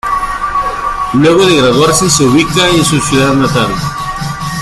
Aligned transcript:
Luego 1.13 1.45
de 1.45 1.57
graduarse, 1.57 2.09
se 2.09 2.23
ubica 2.25 2.67
en 2.69 2.83
su 2.83 2.99
ciudad 3.01 3.35
natal. 3.35 3.69